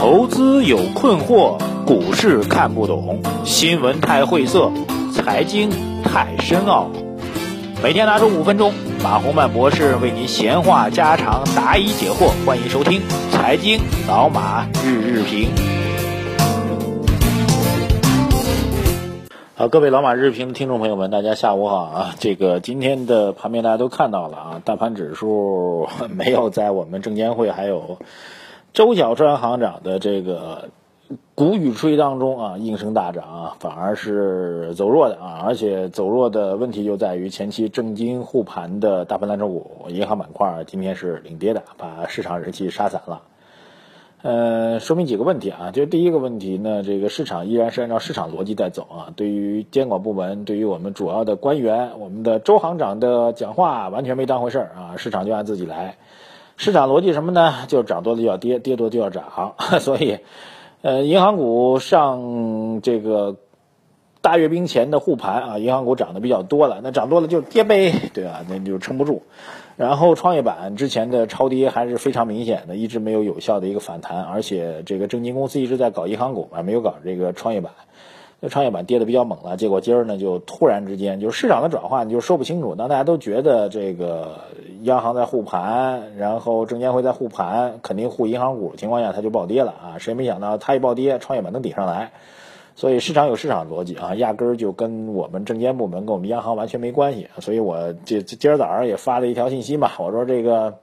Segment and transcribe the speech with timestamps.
[0.00, 4.72] 投资有困惑，股市看不懂，新闻太晦涩，
[5.12, 5.68] 财经
[6.02, 6.88] 太深奥。
[7.82, 8.72] 每天拿出五分钟，
[9.04, 12.30] 马洪曼博士为您闲话家常，答疑解惑。
[12.46, 13.78] 欢迎收听《财经
[14.08, 15.50] 老马日日评》。
[19.54, 22.14] 好，各位老马日日评的听众朋友们，大家下午好啊！
[22.18, 27.98] 这个今天的盘面大家都看到了啊，大盘指数没有在我们证监会还有。
[28.72, 30.68] 周小川行长的这个
[31.34, 43.22] 鼓与吹当中啊，应声大涨啊，反而是走弱的啊，而且走弱的问题就在于前期证金护盘的大盘蓝筹股、银行板块今天是领跌的，把市场人气杀散了。
[44.22, 55.96] 呃，说明几个问题啊，就第一个问题呢，这个市场依然是按照市场逻辑在走啊，对于监管部门，对于我们主要的官员，我们的周行长的讲话完全没当回事儿啊，市场就按自己来。
[56.62, 57.64] 市场逻辑什么呢？
[57.68, 60.18] 就是涨多了就要跌，跌多就要涨， 所以，
[60.82, 63.36] 呃，银行股上这个
[64.20, 68.44] 大阅兵前的护盘啊，银行股涨得比较多了，那涨多了就跌呗，对吧？
[68.46, 69.22] 那就撑不住。
[69.78, 77.72] 然后创业板之前的超跌还是非常明显的，一直没有有效的一个反弹，而且这个证金公司一直在搞银行股啊，没有搞这个创业板。
[78.42, 82.74] 那创业板跌的比较猛了，结果今儿呢就突然之间，就市场的转换你就说不清楚。
[82.74, 84.44] 当大家都觉得这个
[84.82, 89.98] 央行在护盘，然后证监会在护盘，肯定护银行股的情况下，它就暴跌了啊！
[89.98, 92.12] 谁没想到它一暴跌，创业板能顶上来？
[92.76, 97.28] 所以市场有市场逻辑啊，压根儿就跟我们证监部门、跟我们央行完全没关系。
[97.40, 100.74] 所以我这今儿早上也发了一条信息嘛，我说这个。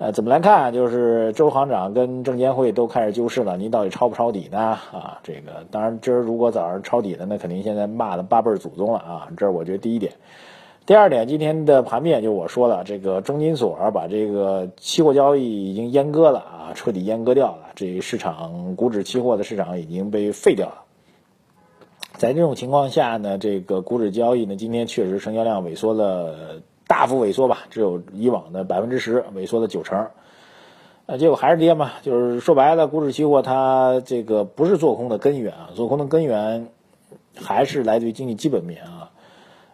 [0.00, 0.72] 呃，怎么来看？
[0.72, 4.78] 就是周行长跟证监会都开始纠事了，您到底抄不抄底呢？
[4.92, 9.26] 啊，这个当然，今儿如果早上抄底的，那肯定现在骂了八辈儿祖宗了啊！
[9.36, 10.12] 这是我觉得第一点。
[10.88, 20.84] 第二点，今天的盘面就我说了，这个中金所把这个期货交易已经阉割了啊，彻底阉割掉了，这市场股指期货的市场已经被废掉了。
[22.16, 26.62] 在这种情况下呢，这个股指交易呢，今天确实成交量萎缩了。
[26.86, 30.06] 大幅萎缩吧，只有以往的百分之十，萎缩了九成，
[31.04, 31.90] 啊，结果还是跌嘛。
[32.00, 36.68] 就是说白了，股指期货它这个不是做空的根源啊，做空的根源
[37.36, 39.10] 还是来自于经济基本面啊。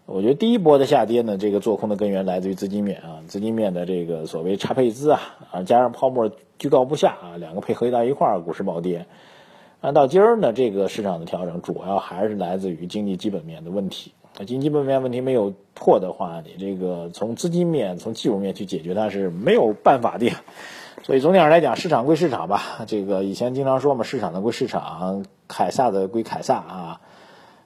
[0.06, 5.20] 我觉得第一波的下跌呢，这个做空的根源来自于资金面啊，资金面的这个所谓差配资啊，
[5.50, 9.06] 啊，加上泡沫居高不下啊，两个配合到一块儿，股市暴跌。
[9.80, 14.12] 按到今儿呢，这个市场的调整主要还是来自于经济基本面的问题。
[14.38, 20.30] 那经济基本面问题没有破的话，你这个从资金面、从技术面去解决它是没有办法的。
[21.02, 22.84] 所以总体上来讲，市场归市场吧。
[22.86, 27.00] 这个以前经常说嘛，市场的归市场，凯撒的归凯撒啊，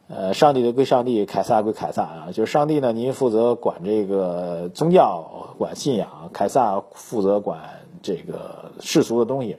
[0.08, 2.28] 呃，上帝的归上帝，凯撒归凯撒啊。
[2.32, 7.60] 就是上帝呢，您负责管这个宗教、管信仰；凯撒负责管
[8.02, 9.58] 这个世俗的东西。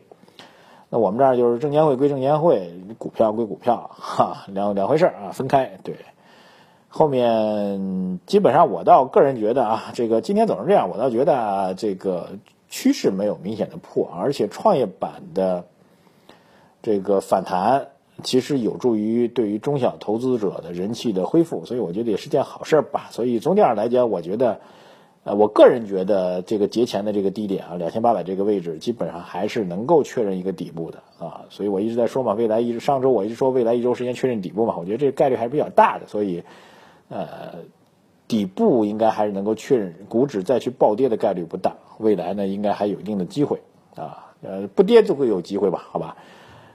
[0.89, 5.97] 那我们这儿就是证监会归证监会，股票归股票，哈，两两回事啊，分开对。
[6.87, 12.39] 后面基本上，我倒个人觉得啊，这个今天走成这样，我倒觉得啊这个
[12.69, 15.65] 趋势没有明显的破，而且创业板的
[16.81, 17.89] 这个反弹，
[18.23, 23.07] 其实有助于对于中小投资者的人气的恢复，所以我觉得也是件好事吧。
[23.11, 24.59] 所以总体上来讲，我觉得，
[25.23, 31.45] 呃，我个人觉得这个节前的这个低点啊，两千八百这个位置，基本上还是能够确认一个底部的啊。
[31.49, 36.43] 所以我一直在说嘛，未来一直上周我一直说未来一周时间确认底部嘛，我觉得这个概率还是比较大的，所以。
[37.11, 37.63] 呃，
[38.27, 43.63] 底部应该还是能够确认，股指再去暴跌的概率不大，未来呢应该还有一定的机会
[43.95, 46.17] 啊，呃不跌就会有机会吧，好吧，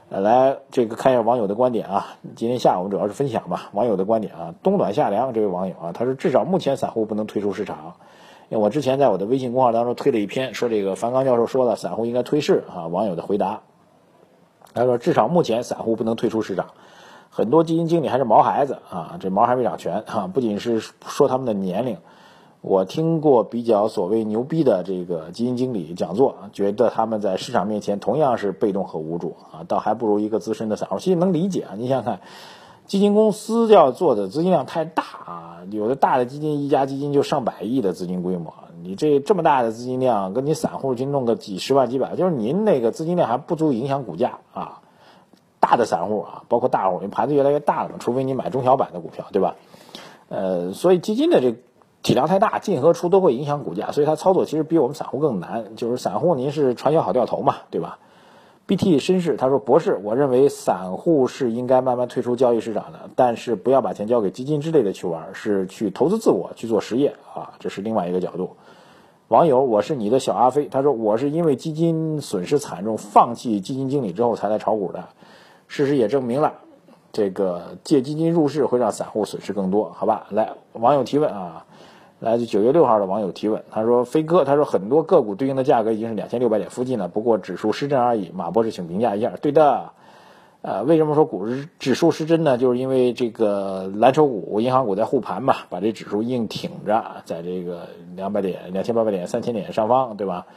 [0.09, 7.95] 来这个看一下网友的观点啊，今天下午主要是分享吧，网友的观点啊，冬暖夏凉这位网友啊，他说至少目前散户不能退出市场，
[8.49, 13.61] 因为我之前在我的微信公号当中推了一篇，说这个樊纲教授说了，散户应该退市啊，网友的回答，
[14.73, 16.67] 他说至少目前散户不能退出市场。
[17.31, 20.29] 很多基金经理还是毛孩子啊，这毛还没长全啊。
[20.31, 21.97] 不仅是说他们的年龄，
[22.67, 30.97] 我听过比较所谓牛逼的这个基金经理讲座，觉得他们在市场面前同样是被动和无助啊，倒还不如一个资深的散户。
[30.97, 32.21] 其实能理解啊，你想想看，
[32.87, 38.51] 基金公司要做的资金量太大啊，有的大的基金一家基金就上百亿的资金规模，
[38.81, 44.81] 你这这么大的资金量，跟你散户去弄个几十万几百，就是您那个资金量还不足以影响股价啊。
[45.59, 49.55] 大的散户啊，包括大户，因为盘子越来越大了嘛，除非你买中小板的股票，对吧？
[50.29, 51.55] 呃，所以基金的这
[52.05, 55.75] 体量太大，进和出都会影响股价，所以它操作其实比我们散户更难。
[55.75, 57.97] 就是散户您是传销好掉头嘛，对吧
[58.67, 68.55] ？BT 绅士他说：“博士，我认为散户是应该慢慢退出交易市场的，但是不要把钱交给基金之类的去玩，是去投资自我，去做实业啊，这是另外一个角度。”
[69.27, 75.05] 网友，我是你的小阿飞，他说我是因为基金损失惨重，放弃基金经理之后才来炒股的。
[75.67, 76.53] 事实也证明了，
[77.11, 80.27] 这个借基金入市会让散户损失更多，好吧？
[80.29, 81.65] 来，网友提问啊，
[82.19, 88.31] 来自九月六号的网友提问，他说飞哥，他说很多个股对应的价格已经是两千六百点附近了，不过指数失真而已。
[88.33, 89.31] 马博士，请评价一下。
[89.41, 89.91] 对的。
[90.61, 92.57] 呃，为什么说股市指数失真呢？
[92.57, 100.47] 就是因为这个蓝筹股、银行股在护盘嘛，把这指数硬挺着，在这个两百点、两千八百点、三千点上方，对吧？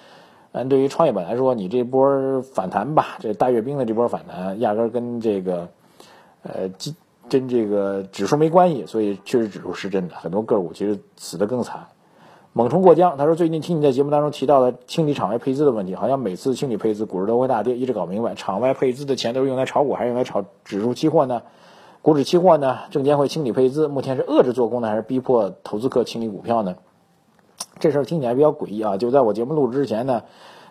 [0.53, 5.69] 嗯，对于创业板来说，你这波反弹吧，这大阅兵的这波反弹，压根跟这个
[6.43, 6.95] 呃，基
[7.29, 11.87] 跟这个指数没关系，所以确实指数失真的，很多个股其实死得更惨。
[12.53, 21.43] 猛冲过江，他说最近听你在节目当中提到了清理场外配资的问题，好像每次清理配资，股市都会大跌，一直搞明白，场外配资的钱都是用来炒股，还是用来炒指数期货呢？
[22.01, 22.79] 股指期货呢？
[22.91, 26.75] 证监会清理配资，目前是遏制做空呢，还是逼迫投资客清理股票呢？
[27.79, 28.97] 这事儿听起来比较诡异啊！
[28.97, 30.23] 就在我节目录制之前呢，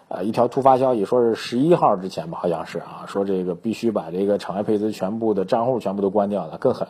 [0.09, 6.87] 呃，一条突发消息说是十一号之前吧，好像是啊，说这个必须把这个场外配资全部的账户全部都关掉了，更狠。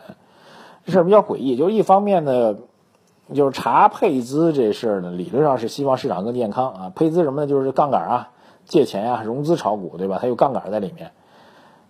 [0.84, 2.56] 这事儿比较诡异，就是一方面呢。
[3.30, 6.92] 就是查配资这事儿呢，理论上是希望市场更健康啊。
[6.94, 7.46] 配资什么呢？
[7.46, 8.30] 就是杠杆啊，
[8.64, 10.16] 借钱啊，融资炒股，对吧？
[10.18, 11.10] 它有杠杆在里面，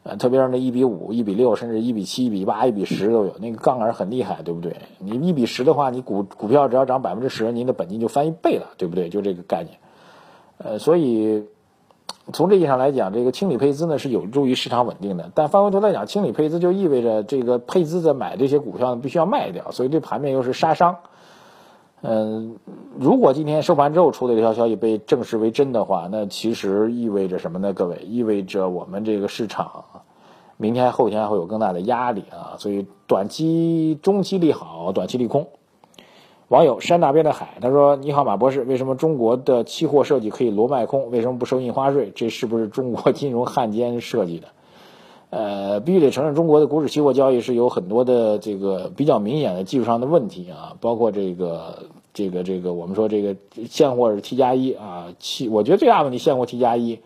[0.03, 4.75] 呃，特别是那一比五、一比六，甚至一比七、一比八、一比十都有，那个杠杆很厉害，对不对？
[4.99, 9.09] 你一比十的话，你股股票只要涨百分之十，您的本金就翻一倍了，对不对？
[9.09, 9.79] 就这个概念。
[10.59, 11.45] 呃，所以
[12.33, 15.31] 从这意义上来讲，这个清理配资呢是有助于市场稳定的。
[15.35, 20.97] 但翻回头来讲，清理配资就意味着这个配资在买这些股票必须要卖掉，所以对盘面又是杀伤。
[22.03, 22.57] 嗯，
[22.97, 27.73] 如果今天收盘之后出的这条消息被证实为真的话，那其实意味着什么呢？
[27.73, 29.85] 各位，意味着我们这个市场
[30.57, 32.55] 明天、后天还会有更大的压力啊！
[32.59, 35.47] 所以短期、中期利好，短期利空。
[36.49, 41.11] 网友山那边的海他说：“你好，马博士，为什么中国的期货设计可以裸卖空？
[41.11, 42.11] 为什么不收印花税？
[42.15, 44.49] 这是不是中国金融汉奸设计的？”
[45.31, 53.37] 呃，必须得承认，中国的股指期货交易是有很多的这个比较明显的技术上的问题啊，包括这个这个这个，我们说这个
[53.69, 57.01] 现货是 T 加一啊，期我觉得最大问题现货 T 加一，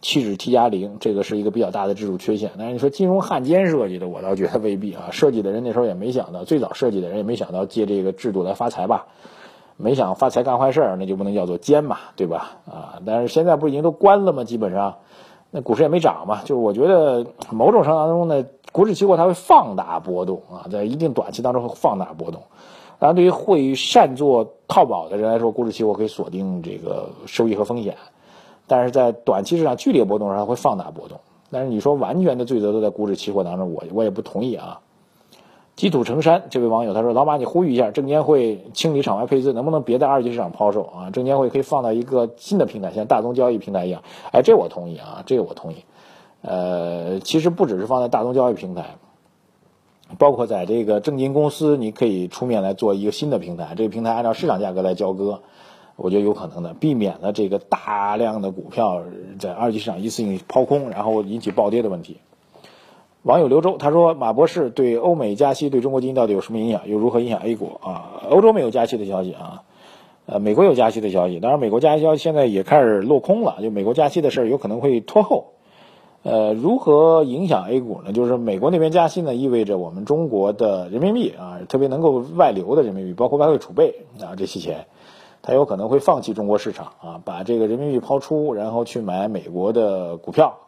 [0.00, 2.50] 期指 T 加零，这个是一个比较大的制度缺陷。
[2.58, 9.06] 但是你说金融汉奸设计的，我倒觉得未必啊，设计的人那时候也没想到，最早设计的人也没想到借这个制度来发财吧，
[9.76, 12.58] 没想发财干坏事，那就不能叫做奸嘛，对吧？
[12.66, 14.44] 啊，但是现在不是已经都关了吗？
[14.44, 14.96] 基本上。
[15.50, 22.42] 那股市也没涨嘛，就是我觉得某种程度当中呢，股指期货它会放大波动啊，在一定短期当中会放大波动。
[22.98, 27.96] 当然，对于会善做套保的人来说，股指期货可以锁定这个收益和风险，
[28.68, 31.18] 但是在短期市场剧烈波动上会放大波动。
[31.50, 34.80] 但是你说完全的罪责都在股指期货当中，我我也不同意啊。
[35.76, 41.10] 积土成山，这位网友他说：“老马，你呼吁一下，证监会清理场外配资，能不能别在二级市场抛售啊？
[41.10, 44.02] 证监会可以放到一个新的平台，像大宗交易平台一样。
[44.32, 45.76] 哎，这我同意啊，这个我同意。
[46.42, 48.96] 呃，其实不只是放在大宗交易平台，
[50.18, 55.42] 包括在这个证金公司，你可以出面来做一个新的平台，这个平台按照市场价格来交割，
[55.98, 59.02] 我觉得有可能的，避免了这个大量的股票
[59.40, 62.18] 在二级市场一次性抛空，然后引起暴跌的问题。”
[63.22, 66.88] 网友刘周他说：“马博士对欧美加息对中国经济到底有什么影响？
[66.88, 68.22] 又如何影响 A 股啊？
[68.30, 69.64] 欧洲没有加息的消息啊，
[70.26, 71.40] 呃，美国有加息的消息。
[71.40, 75.46] 当然，美国加息消息现在也开始落空了，就美国加息的事儿有可能会拖后。
[76.22, 78.12] 呃，如何影响 A 股呢？
[78.12, 84.86] 就是美国那边加息呢，意味着我们中国的人民币啊，特别能够外流的人民币，包括外汇储备啊这些钱，
[85.48, 90.58] 它有可能会放弃中国市场啊，把这个人民币抛出，然后去买美国的股票。”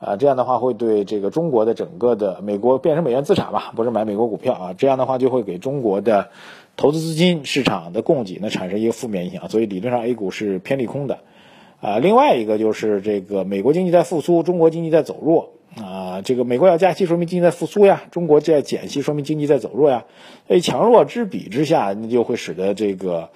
[0.00, 6.30] 啊，这样的话会对这个中国的整个的美国变成美元资产吧，不是买美国股票啊，这样的话就会给中国的
[6.76, 11.18] 投资资金市场的供给呢产生一个负面影响，所以理论上 A 股是偏利空的。
[11.80, 20.04] 啊，另外一个就是这个美国经济在复苏，中国经济在走弱啊，这个美国要加息说明经济在复苏呀，中国在减息说明经济在走弱呀，
[20.46, 23.30] 所以强弱之比之下，那就会使得这个。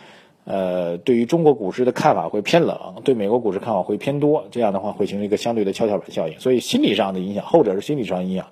[0.44, 6.40] 呃，对于中国股市的看法会偏冷，对美国股市看法会偏多，这样的话会形成一个相对的跷跷板效应。
[6.40, 8.46] 所以心理上的影响，后者是心理上影响，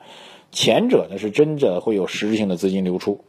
[0.52, 3.20] 前者呢是真的会有实质性的资金流出。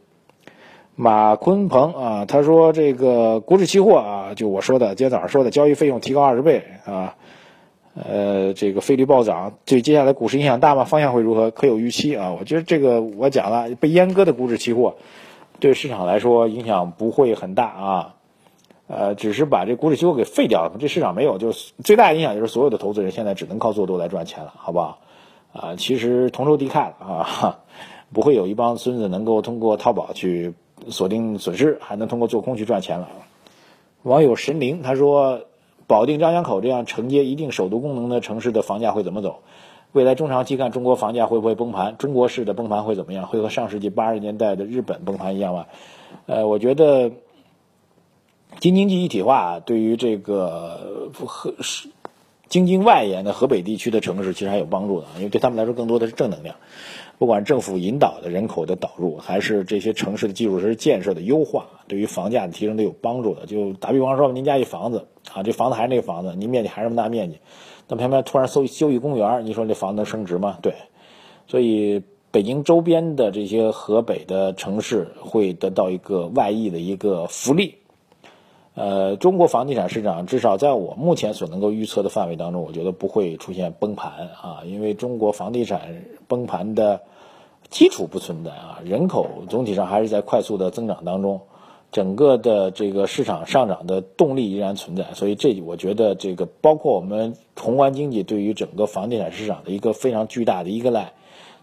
[0.94, 7.16] 马坤鹏啊，他说这个股指期货啊，就我说的，今天早上说的，交易费用提高二十倍啊，
[7.94, 10.84] 呃，这个费率暴涨，对接下来股市影响大吗？
[10.84, 11.50] 方向会如何？
[11.50, 12.36] 可有预期啊？
[12.38, 14.96] 我觉得这个我讲了，被阉割的股指期货
[15.58, 18.14] 对市场来说影响不会很大啊。
[18.94, 24.98] 呃，只是把这股指期货给废掉了，这市场没有，就是最大的影响就是所有的投资人现在只能靠做多来赚钱了，好不好？
[25.54, 27.60] 啊，其实同仇敌忾了啊，
[28.12, 30.52] 不会有一帮孙子能够通过淘宝去
[30.88, 33.08] 锁定损失，还能通过做空去赚钱了。
[34.02, 35.40] 网友神灵他说，
[35.86, 39.38] 保定张家口这样承接一定首都功能的城市的房价会怎么走？
[39.92, 41.96] 未来中长期看，中国房价会不会崩盘？
[41.96, 43.26] 中国式的崩盘会怎么样？
[43.26, 45.66] 会和上世纪八十年代的日本崩盘一样吗？
[46.26, 47.10] 呃，我觉得
[48.60, 51.88] 京津冀一体化对于这个河是
[52.48, 56.56] 京津外沿的河北地区的城市其实还有帮助的，因为对他们来说更多的是正能量。
[57.18, 63.46] 不管政府引导的人口的导入，还是这些城市的基础设施建设的优化，对于房价的提升都有帮助的。
[63.46, 67.38] 就打比方说，您家一房子啊，这房子还是那房子，您面积还是那么大面积，
[67.86, 70.58] 但偏偏突然修修一公园，你说这房子能升值吗？
[70.60, 70.74] 对，
[71.46, 77.76] 所以北京周边的这些河北的城市会得到一个外溢的一个福利。
[78.74, 87.00] 呃，中国房地产市场至少在我目前所能够预测的范围当中，我觉得不会出现崩盘啊，因为中国房地产崩盘的。
[87.70, 91.40] 基础不存在啊，人口总体上还是在快速的增长当中，
[91.90, 101.14] 整个的这个市场上涨的动力依然存在，所以这我觉得这个包括我们宏观经济对于整个房地产市场的一个非常巨大的一个赖，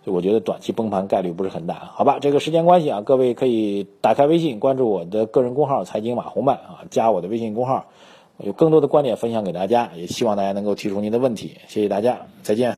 [0.06, 2.20] 就我觉得短期崩盘概率不是很大，好吧？
[2.20, 7.86] 这个时间关系啊，各位可以打开微信关注我的个人公号财经马红漫啊，加我的微信公号，
[8.38, 12.74] 有更多的观点分享给大家，也希望大家能够提出您的问题，谢谢大家，再见。